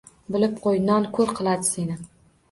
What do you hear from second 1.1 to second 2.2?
ko‘r qiladi seni!